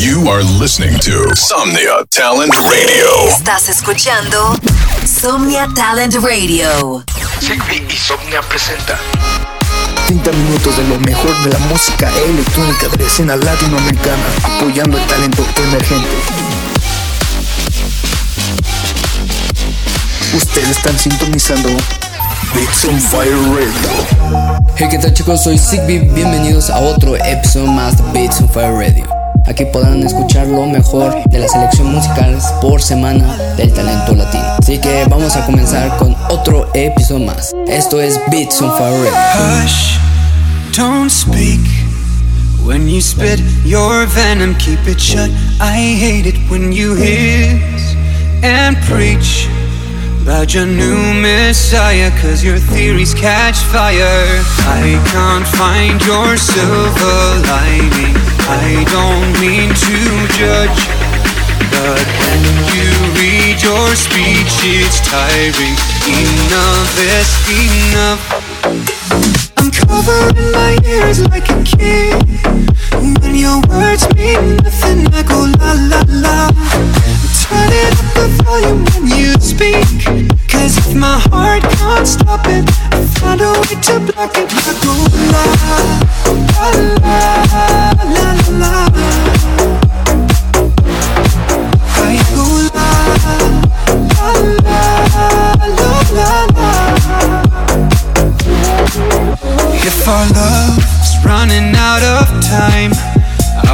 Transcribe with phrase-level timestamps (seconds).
[0.00, 3.28] You are listening to Somnia Talent Radio.
[3.28, 4.56] Estás escuchando
[5.04, 7.04] Somnia Talent Radio.
[7.38, 8.98] Sigby y Somnia presenta
[10.06, 15.06] 30 minutos de lo mejor de la música electrónica de la escena latinoamericana, apoyando el
[15.06, 16.08] talento emergente.
[20.34, 21.68] Ustedes están sintonizando
[22.54, 24.70] Beats on Fire Radio.
[24.76, 25.44] Hey, ¿qué tal chicos?
[25.44, 29.19] Soy Sigby, bienvenidos a otro episodio más de Beats on Fire Radio.
[29.46, 34.44] Aquí podrán escuchar lo mejor de la selección musical por semana del talento latino.
[34.58, 37.52] Así que vamos a comenzar con otro episodio más.
[37.66, 39.10] Esto es Beats on Fire.
[39.34, 39.98] Hush,
[40.76, 41.60] don't speak.
[42.64, 45.30] When you spit your venom, keep it shut.
[45.60, 47.96] I hate it when you hiss
[48.42, 49.48] and preach
[50.22, 54.26] about your new messiah, cause your theories catch fire.
[54.68, 58.14] I can't find your silver lining.
[58.48, 59.98] I don't mean to
[60.36, 60.80] judge.
[61.72, 65.76] But when you read your speech, it's tiring.
[66.06, 68.22] Enough is enough.
[69.58, 72.14] I'm covering my ears like a kid.
[73.22, 76.99] When your words mean nothing, I go la la la.
[77.50, 79.88] Turn it up the volume when you speak.
[80.48, 84.48] Cause if my heart can't stop it, I find a way to block it.
[84.54, 84.94] I go
[85.32, 85.78] la la
[86.50, 86.70] la
[88.14, 88.28] la
[88.60, 88.74] la la.
[92.34, 94.32] Go la la la
[95.78, 96.70] la la la.
[99.82, 102.92] If our love's running out of time,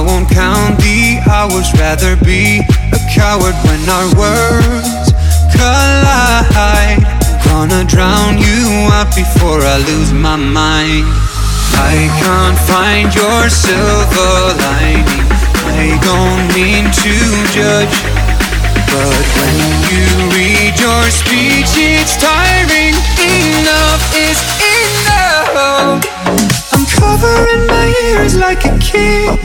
[0.00, 5.12] I won't count the hours, rather be a coward when our words
[5.52, 7.04] collide.
[7.44, 11.04] Gonna drown you out before I lose my mind.
[11.76, 15.28] I can't find your silver lining.
[15.68, 17.14] I don't mean to
[17.52, 17.96] judge.
[18.88, 19.56] But when
[19.92, 22.96] you read your speech, it's tiring.
[23.20, 26.69] Enough is enough.
[27.00, 29.38] Covering my ears like a kid.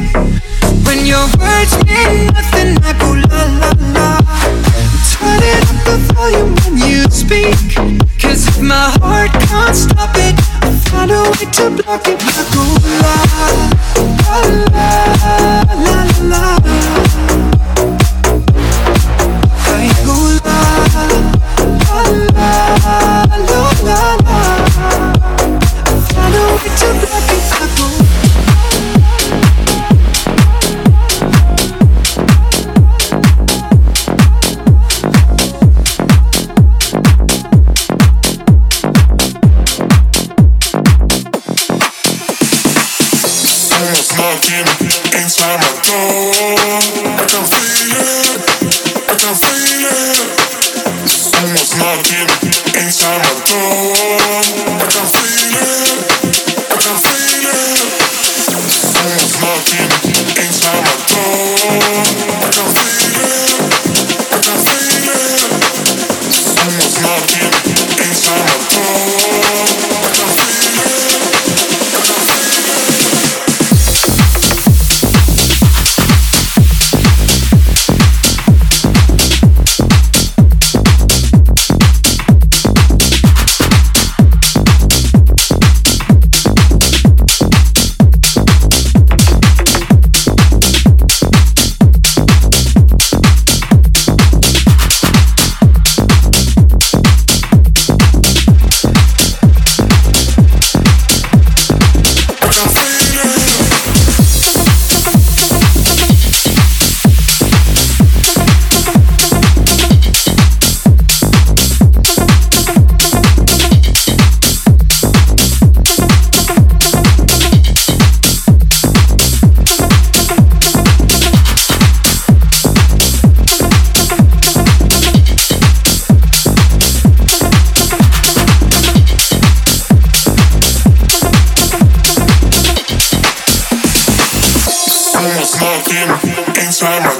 [0.85, 4.07] When your words mean nothing, I go la la la.
[5.11, 7.57] Turn it up the volume when you speak.
[8.21, 12.19] Cause if my heart can't stop it, I find a way to block it.
[12.21, 12.65] I go
[13.01, 13.15] la
[14.23, 14.39] la
[15.85, 15.97] la la
[16.31, 16.43] la.
[19.67, 21.34] I go la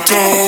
[0.07, 0.44] inside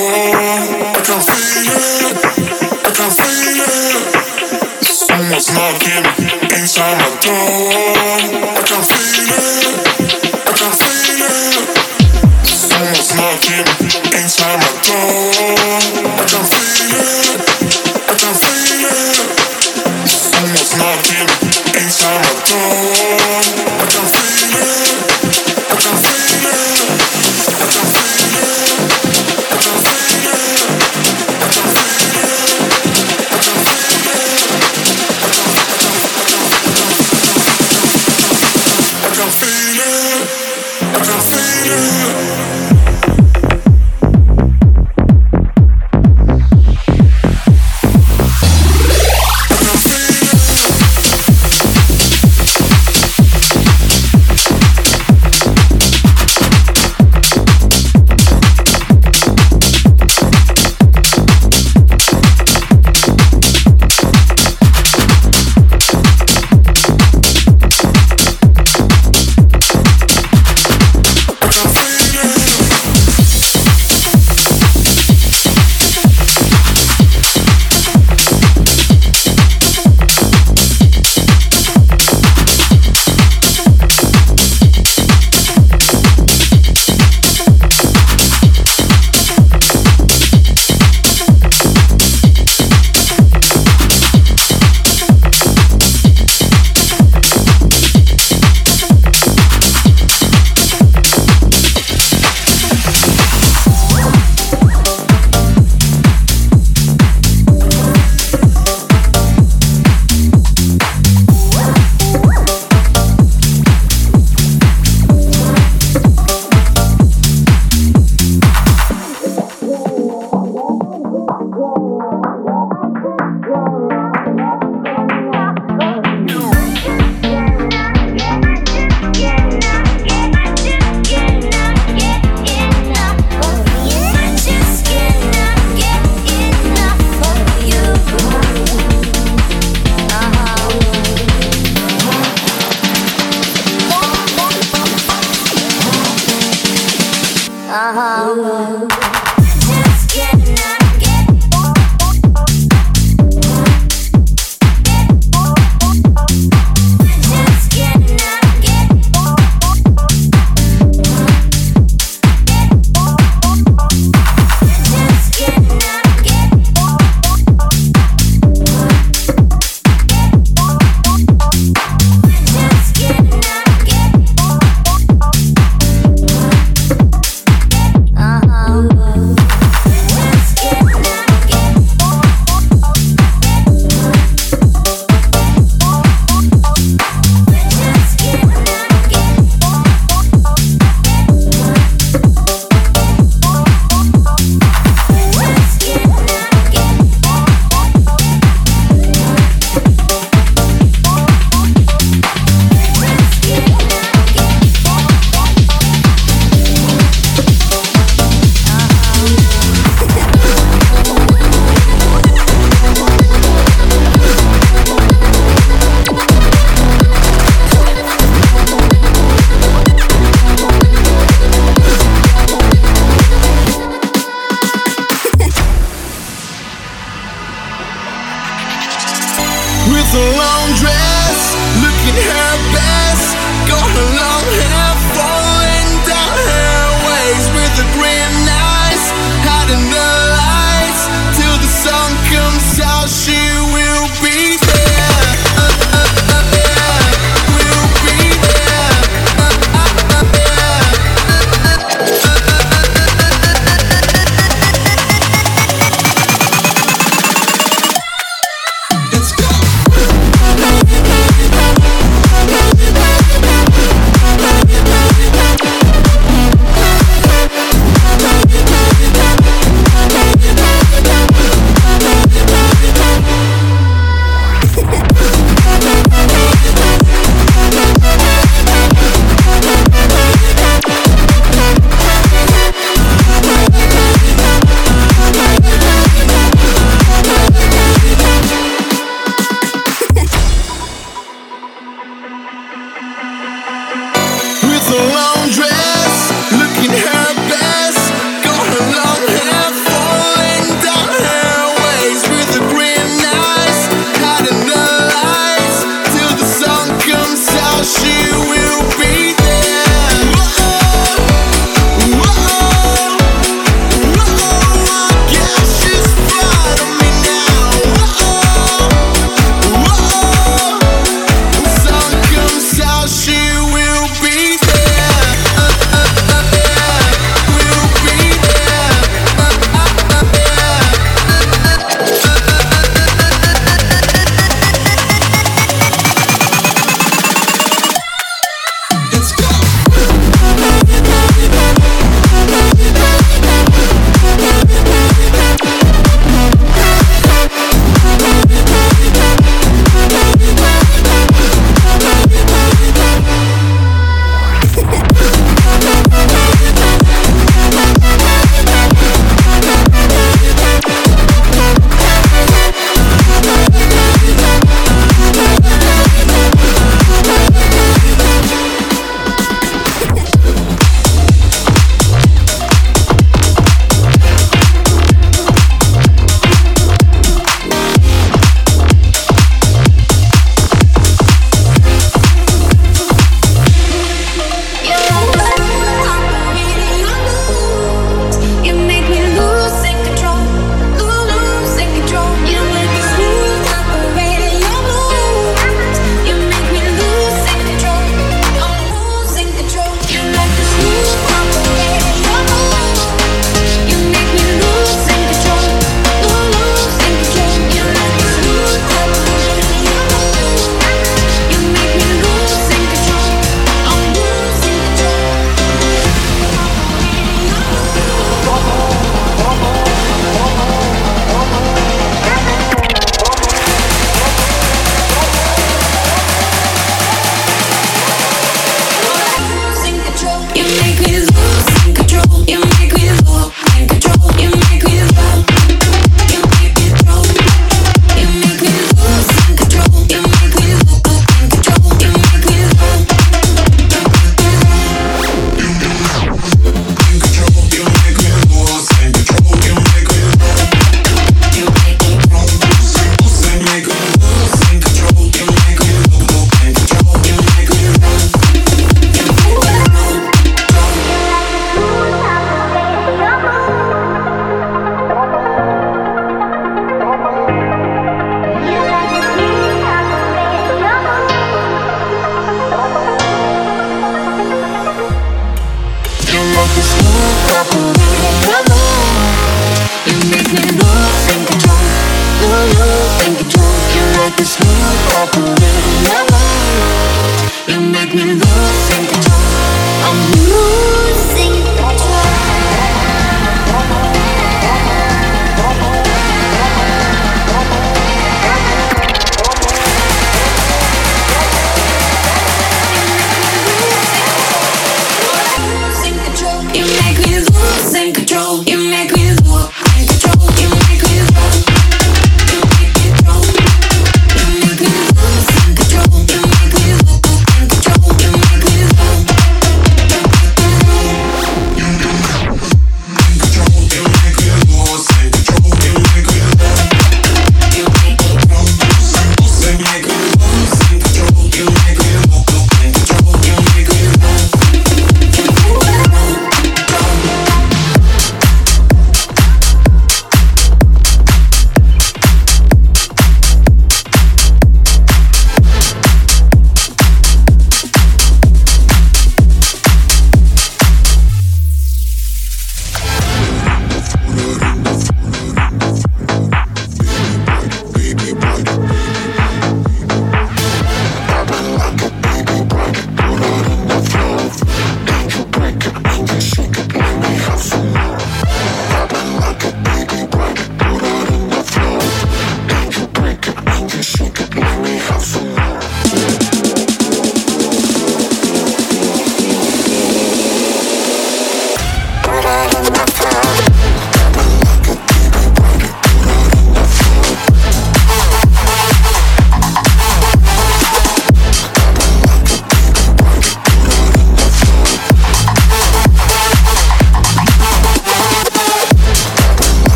[148.28, 148.57] Uh-huh.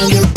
[0.00, 0.27] on your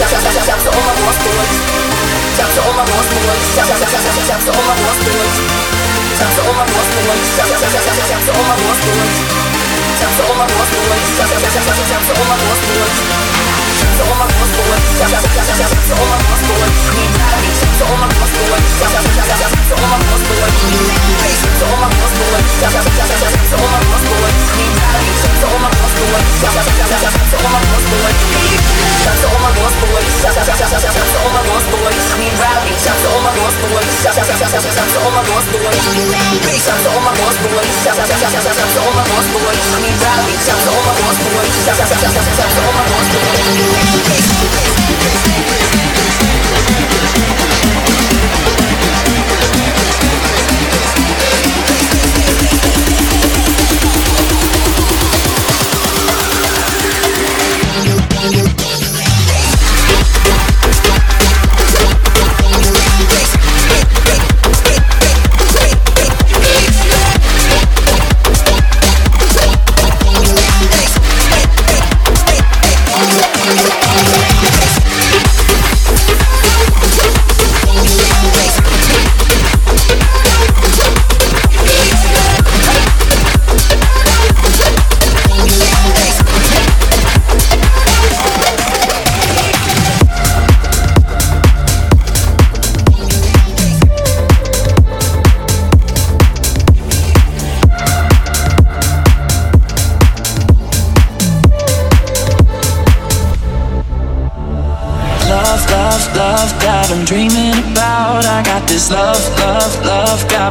[0.00, 0.70] Tap to
[8.32, 9.39] all my lost boys.
[10.00, 11.04] Shout out to all my boss boys.
[11.12, 11.36] Shout out
[36.84, 38.29] to all my boss boys.
[41.70, 42.39] Sound, sound, sound,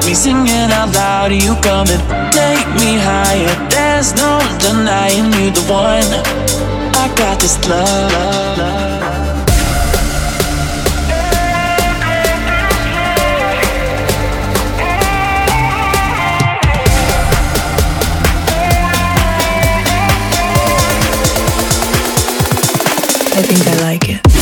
[0.09, 1.31] me singing out loud.
[1.31, 2.01] You come and
[2.33, 3.53] take me higher.
[3.69, 6.09] There's no denying you the one.
[6.95, 8.11] I got this love.
[8.11, 8.89] love, love.
[23.37, 24.38] I think I like it.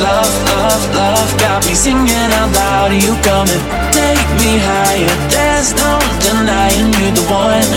[0.00, 2.92] Love, love, love, got me singing out loud.
[2.92, 5.14] You come and take me higher.
[5.28, 7.72] There's no denying you the one.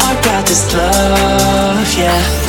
[0.00, 2.44] I got this love, yeah.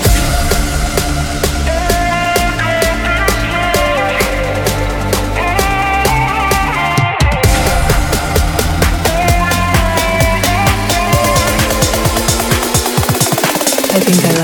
[13.96, 14.35] I think I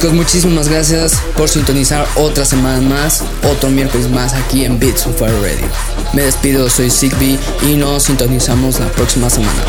[0.00, 5.68] Chicos, muchísimas gracias por sintonizar otra semana más, otro miércoles más aquí en Beats Radio.
[6.14, 9.62] Me despido, soy Zigbee y nos sintonizamos la próxima semana.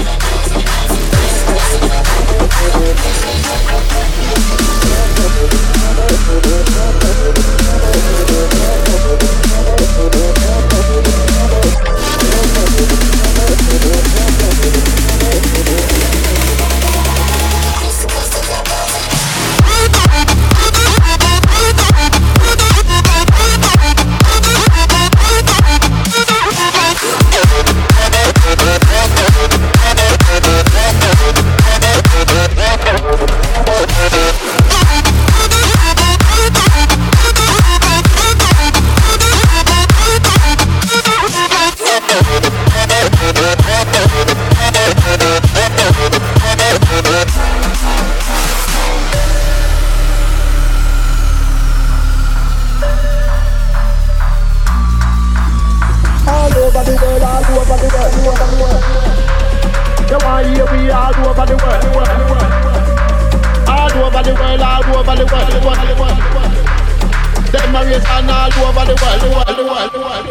[68.42, 70.26] All over the world, world, world, world.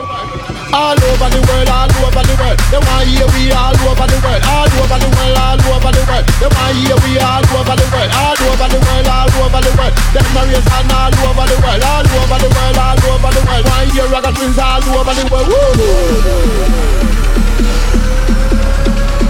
[0.74, 2.58] All over the world, all over the world.
[2.70, 6.02] They want hear we all over the world, all over the world, all over the
[6.10, 6.24] world.
[6.42, 9.70] They want hear we all over the world, all over the world, all over the
[9.78, 9.94] world.
[10.10, 13.42] Them a race and all over the world, all over the world, all over the
[13.46, 13.64] world.
[13.70, 15.46] Want hear rocket twins all over the world.
[15.46, 15.70] Woo!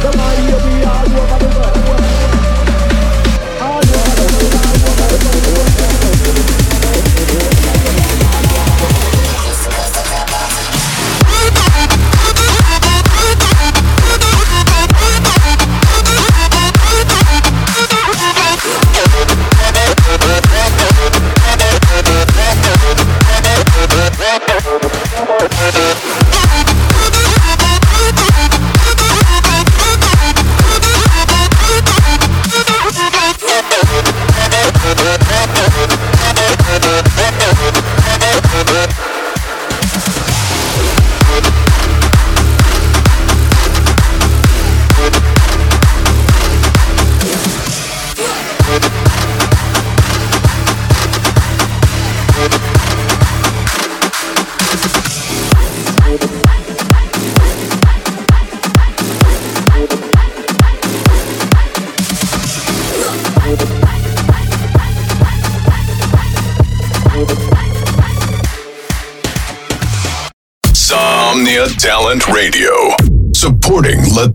[0.00, 1.79] They want hear we all over the world.